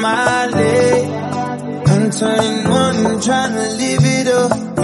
my 0.00 0.46
leg. 0.46 1.10
I'm 1.86 2.10
21 2.10 3.06
and 3.06 3.22
trying 3.22 3.54
to 3.54 3.68
live 3.80 4.04
it 4.04 4.26
up. 4.28 4.80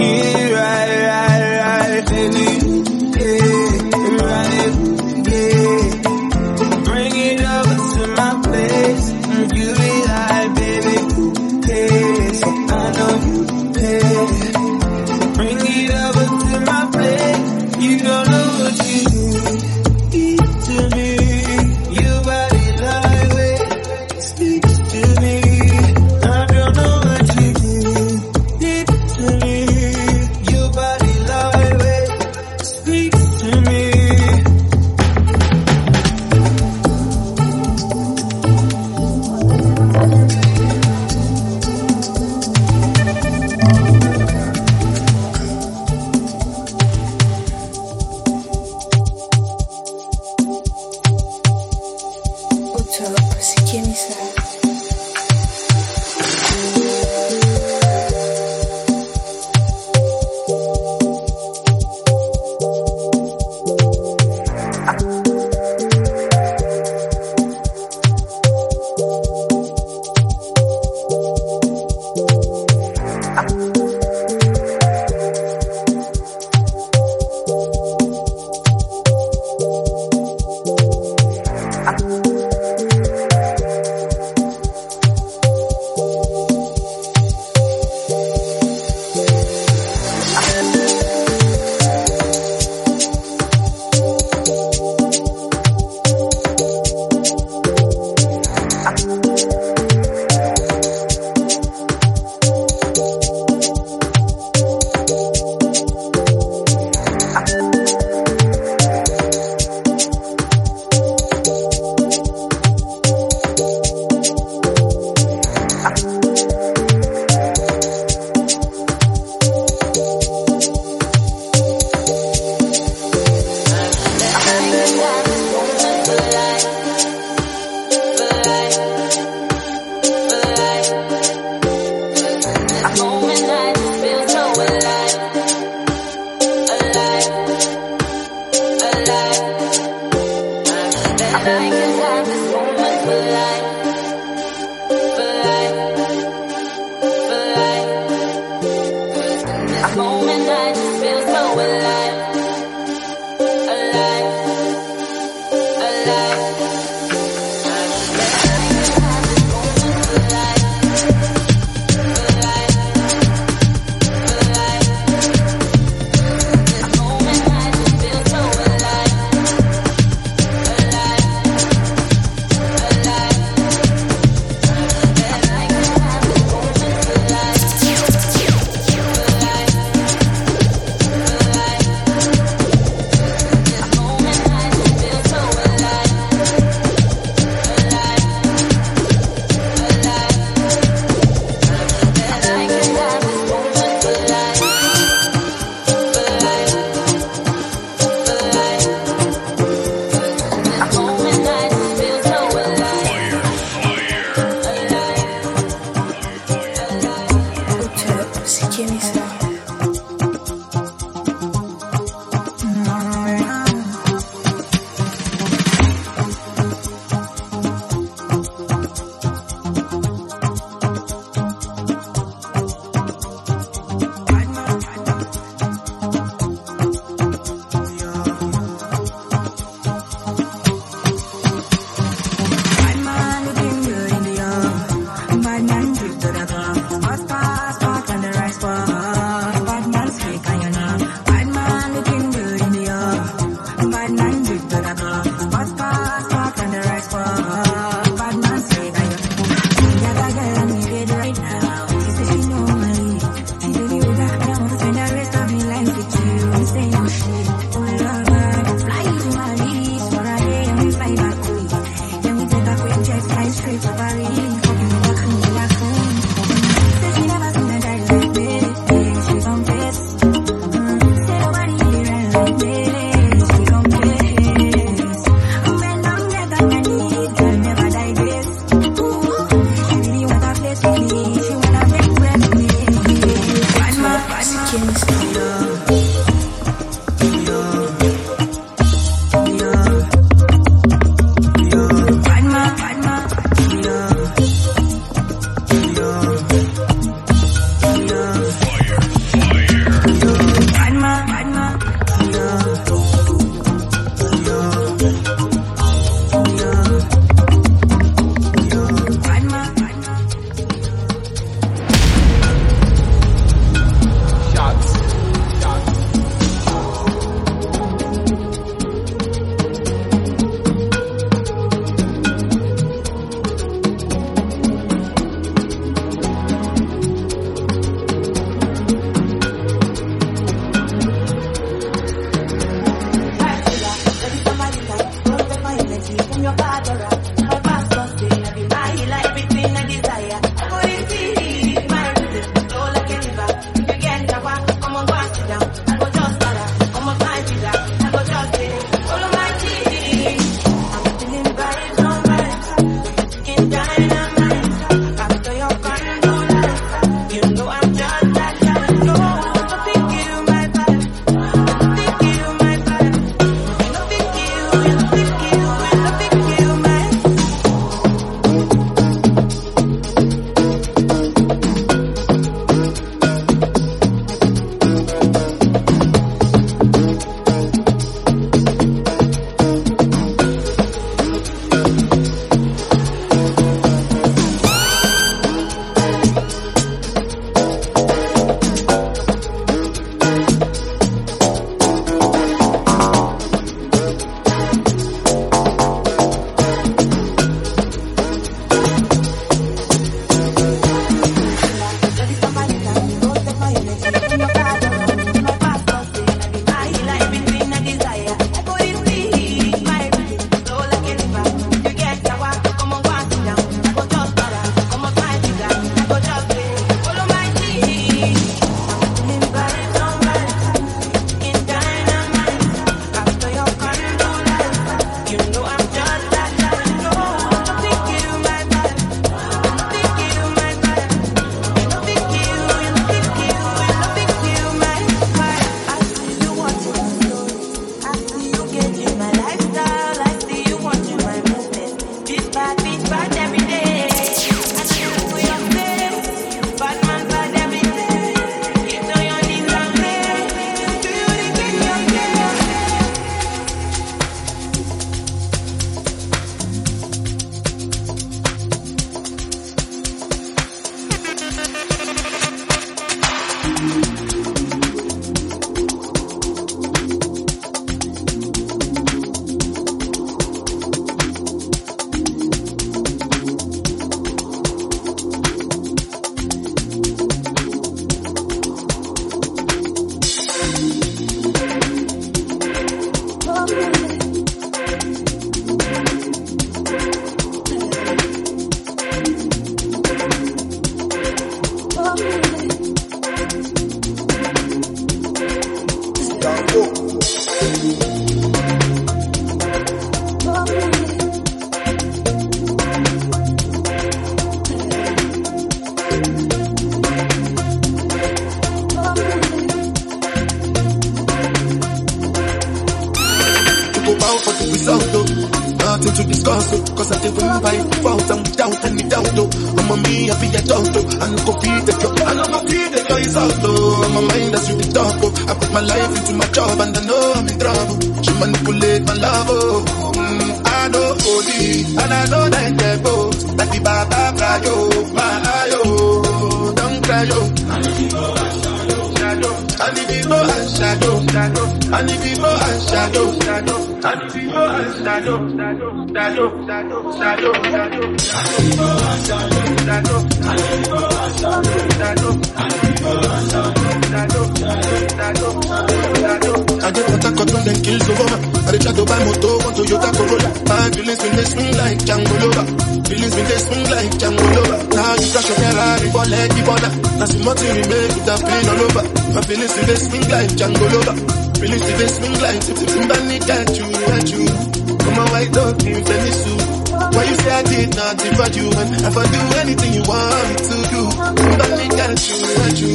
I 555.57 556.91
get 556.91 557.07
what 557.09 557.25
I 557.25 557.31
got 557.33 557.53
on 557.55 557.63
them 557.65 557.77
kills 557.83 558.09
over. 558.09 558.37
I 558.67 558.71
dey 558.71 558.79
try 558.83 558.91
to 558.93 559.03
buy 559.07 559.19
motor, 559.23 559.55
one 559.63 559.73
Toyota 559.75 560.09
Corolla. 560.11 560.49
My 560.67 560.89
feelings 560.91 561.19
been 561.23 561.35
they 561.35 561.45
swing 561.47 561.73
like 561.77 561.97
Django 562.03 562.35
Lover. 562.43 562.65
Feelings 563.07 563.33
been 563.35 563.47
they 563.47 563.59
swing 563.63 563.85
like 563.87 564.11
Django 564.19 564.45
Lover. 564.55 564.79
Now 564.91 565.13
you 565.15 565.27
crash 565.31 565.47
your 565.47 565.57
Ferrari, 565.57 566.07
let 566.27 566.49
the 566.51 566.61
border. 566.67 566.91
Now 567.17 567.25
see 567.31 567.39
nothing 567.43 567.71
remain 567.79 568.07
with 568.11 568.25
that 568.27 568.39
pain 568.43 568.65
all 568.67 568.81
over. 568.87 569.03
My 569.33 569.41
feelings 569.47 569.73
been 569.75 569.85
they 569.87 569.95
swing 570.03 570.25
like 570.31 570.49
Django 570.59 570.85
Lover. 570.93 571.15
Feelings 571.57 571.83
been 571.87 571.97
they 571.97 572.07
swing 572.11 572.35
like 572.43 572.59
Timbani 572.75 573.37
got 573.47 573.67
you, 573.77 573.87
got 573.87 574.27
you. 574.35 574.96
On, 575.17 575.27
white 575.31 575.51
dog 575.51 575.83
in 575.83 576.03
Venice 576.03 576.45
Why 576.93 577.23
you 577.25 577.35
say 577.41 577.51
I 577.51 577.63
did 577.63 577.89
nothing 577.95 578.33
for 578.37 578.49
you? 578.57 578.65
And 578.69 578.89
if 579.01 579.17
I 579.17 579.25
do 579.33 579.41
anything 579.61 579.91
you 579.93 580.03
want 580.05 580.45
me 580.49 580.55
to 580.57 580.77
do, 580.93 581.01
Timbani 581.37 581.87
got 581.97 582.17
you, 582.27 582.37
got 582.57 582.77
you. 582.77 582.91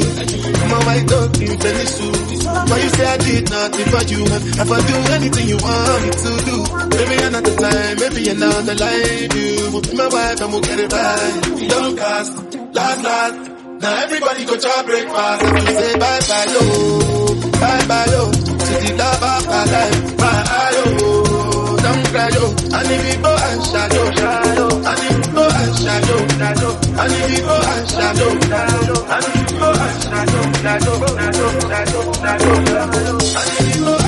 On, 0.73 0.83
white 0.87 1.07
dog 1.07 1.31
in 1.43 1.59
Venice 1.59 2.01
Why 2.71 2.79
you 2.79 2.91
say 2.95 3.07
I 3.07 3.17
did 3.19 3.51
nothing 3.51 3.87
for 3.91 4.03
you? 4.07 4.21
And 4.23 4.43
if 4.63 4.71
I 4.71 4.79
do 4.87 4.97
anything 5.19 5.47
you 5.49 5.59
want 5.59 6.03
me 6.03 6.11
to 6.23 6.33
do, 6.47 6.57
maybe 6.95 7.17
another 7.27 7.55
time, 7.57 7.97
maybe 7.99 8.23
another 8.31 8.75
life. 8.75 9.35
You 9.35 9.71
will 9.73 9.83
be 9.83 9.95
my 9.97 10.09
wife 10.09 10.41
and 10.41 10.53
we'll 10.53 10.63
get 10.63 10.79
it 10.79 10.93
right. 10.93 11.69
Don't 11.69 11.97
cast, 11.97 12.33
last, 12.75 13.03
last. 13.03 13.53
Now 13.83 13.97
everybody 14.05 14.45
go 14.45 14.55
to 14.57 14.83
breakfast 14.87 15.43
and 15.43 15.55
we 15.55 15.61
say 15.75 15.99
bye 15.99 16.21
oh. 16.23 16.29
bye 16.31 16.47
yo, 16.55 16.61
oh. 16.63 17.51
bye 17.59 17.87
bye 17.91 18.07
yo. 18.15 18.31
To 18.31 18.73
the 18.79 18.95
love 18.97 19.23
of 19.23 19.47
my 19.49 19.65
life, 19.75 20.19
my 20.19 20.42
yo, 22.13 22.45
and 22.77 22.91
if 22.93 23.17
you 23.17 23.23
go 23.23 23.33
and 23.35 23.63
shadow, 23.65 24.05
shadow, 24.13 24.69
and 24.69 25.01
if 25.09 25.27
you 25.27 25.33
go 25.33 25.45
and 25.49 25.77
shadow, 25.77 26.19
shadow, 26.39 26.73
and 27.01 27.13
if 27.13 27.31
you 27.33 27.43
go 27.45 27.57
and 27.57 27.89
shadow, 27.89 28.31
shadow, 28.41 28.99
and 29.13 29.25
if 29.25 29.53
you 29.53 29.59
go 29.59 29.71
and 29.73 30.03
shadow, 30.03 30.43
shadow, 30.63 30.97
shadow, 31.03 31.57
shadow, 31.69 32.13
shadow, 32.21 32.55
shadow, 32.65 33.17
and 33.39 33.51
if 33.59 33.77
you 33.77 33.85
go 33.85 34.02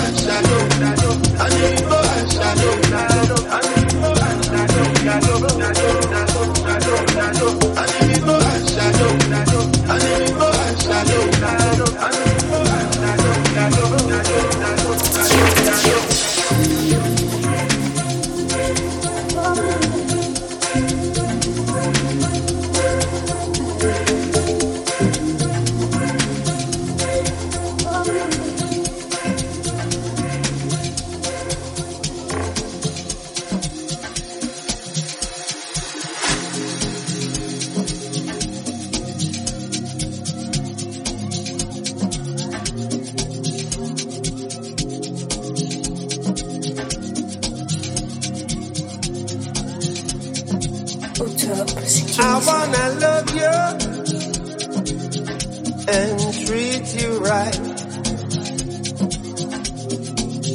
and 55.87 56.19
treat 56.47 57.03
you 57.03 57.19
right. 57.19 57.59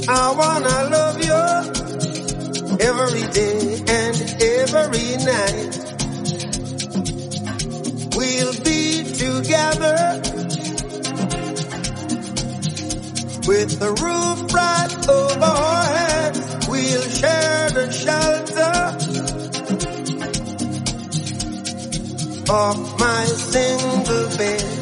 I 0.10 0.34
wanna 0.42 0.90
love 0.90 1.24
you 1.24 1.70
every 2.80 3.26
day 3.34 3.84
and 3.88 4.18
every 4.42 5.18
night. 5.24 5.74
We'll 8.16 8.54
be 8.64 9.04
together 9.04 10.22
with 13.48 13.80
the 13.80 13.92
roof 14.02 14.54
right 14.54 15.10
over 15.10 15.46
our 15.46 15.86
heads. 15.86 16.68
We'll 16.68 17.10
share 17.10 17.70
the 17.70 17.92
shelter 17.92 19.00
of 22.52 23.00
my 23.00 23.26
single 23.26 24.38
bed. 24.38 24.79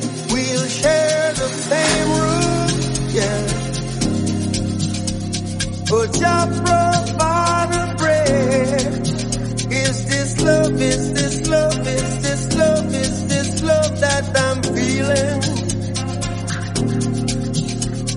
Share 0.81 1.33
the 1.33 1.49
same 1.69 2.09
room, 2.17 2.69
yeah. 3.17 3.41
Oh, 5.91 6.05
just 6.05 6.63
provide 6.65 7.71
a 7.81 7.95
bread. 7.97 9.07
Is 9.71 10.05
this 10.07 10.41
love, 10.41 10.81
is 10.81 11.13
this 11.13 11.47
love, 11.49 11.87
is 11.87 12.21
this 12.21 12.55
love, 12.55 12.93
is 12.93 13.27
this 13.27 13.63
love 13.63 13.99
that 14.01 14.37
I'm 14.37 14.61
feeling? 14.75 15.41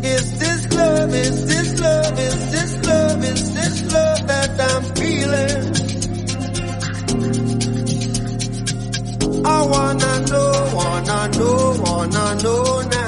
Is 0.04 0.38
this 0.40 0.72
love, 0.74 1.14
is 1.14 1.46
this 1.46 1.80
love, 1.80 2.18
is 2.18 2.50
this 2.52 2.86
love, 2.86 3.24
is 3.24 3.54
this 3.54 3.92
love 3.94 4.26
that 4.26 4.60
I'm 4.70 4.84
feeling? 4.96 5.62
I 9.46 9.62
wanna 9.66 10.20
know, 10.30 10.49
wanna 10.74 11.28
know, 11.36 11.76
wanna 11.82 12.42
know 12.42 12.80
now. 12.82 12.99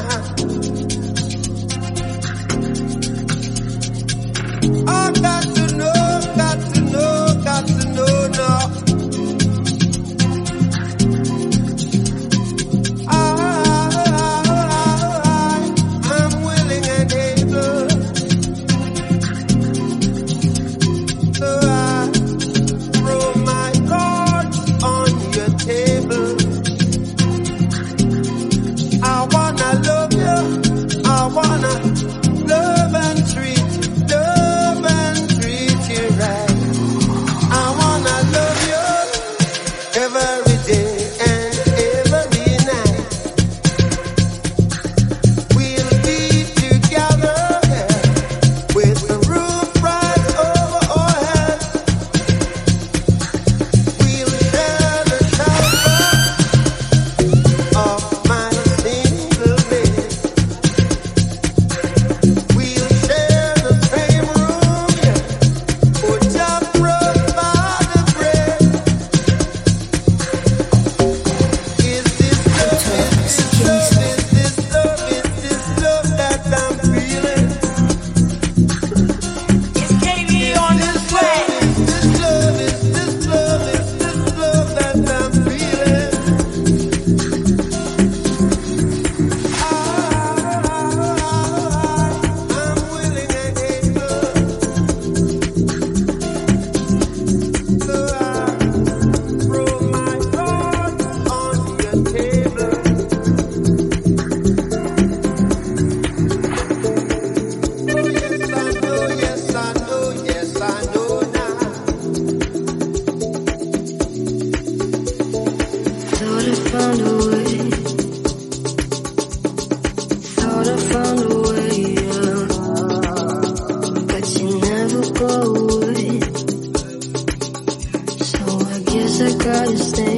gotta 129.44 129.76
stay. 129.76 130.11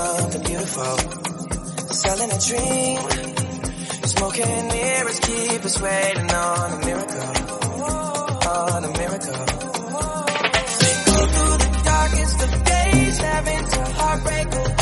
Something 0.00 0.42
beautiful. 0.44 0.96
Selling 1.92 2.30
a 2.30 2.40
dream. 2.48 2.98
Smoking 4.14 4.68
mirrors 4.68 5.20
keep 5.20 5.62
us 5.62 5.78
waiting 5.78 6.30
on 6.30 6.72
a 6.72 6.86
miracle. 6.86 7.28
On 8.48 8.84
a 8.84 8.92
miracle. 9.00 9.44
Go 11.04 11.26
through 11.34 11.56
the 11.64 11.80
darkest 11.84 12.42
of 12.46 12.64
days, 12.64 13.18
having 13.18 13.64
to 13.68 13.80
heartbreak. 14.00 14.79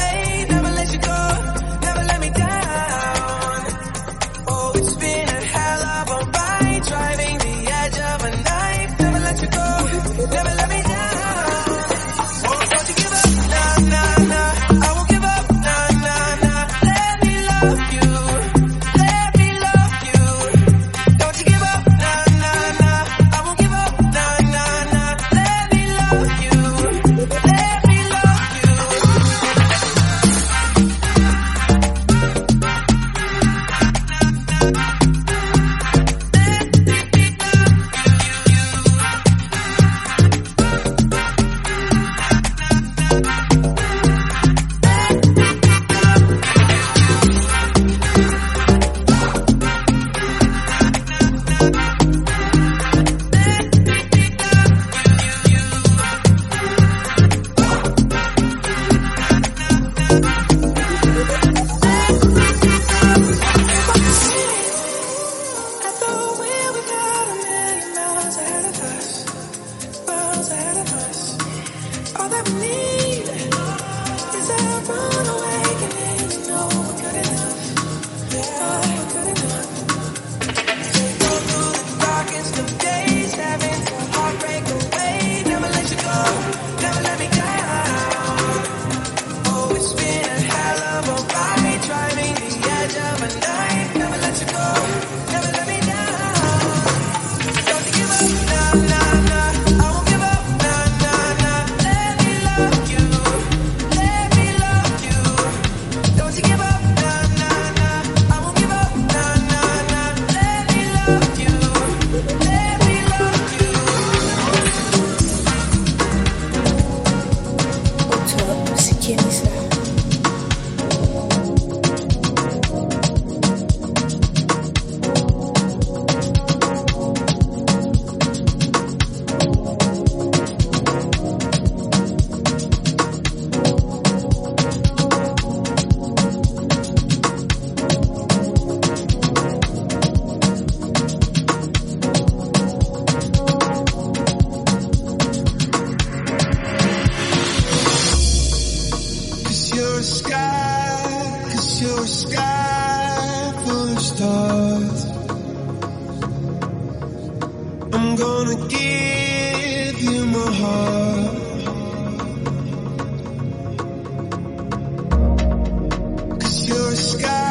buscar. 166.99 167.48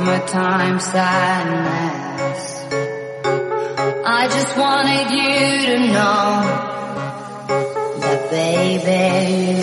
Summertime 0.00 0.80
sadness. 0.80 2.42
I 4.06 4.28
just 4.28 4.56
wanted 4.56 5.10
you 5.12 5.66
to 5.66 5.78
know 5.92 6.40
that 8.00 8.30
baby 8.30 9.60